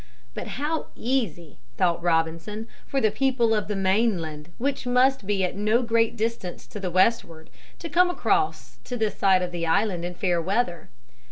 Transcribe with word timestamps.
But 0.33 0.47
how 0.57 0.87
easy, 0.95 1.59
thought 1.77 2.01
Robinson, 2.01 2.67
for 2.87 2.99
the 2.99 3.11
people 3.11 3.53
of 3.53 3.67
the 3.67 3.75
mainland, 3.75 4.49
which 4.57 4.87
must 4.87 5.27
be 5.27 5.43
at 5.43 5.55
no 5.55 5.83
great 5.83 6.17
distance 6.17 6.65
to 6.69 6.79
the 6.79 6.89
westward, 6.89 7.51
to 7.77 7.87
come 7.87 8.09
across 8.09 8.77
to 8.85 8.97
this 8.97 9.15
side 9.15 9.43
of 9.43 9.51
the 9.51 9.67
island 9.67 10.03
in 10.03 10.15
fair 10.15 10.41
weather. 10.41 10.89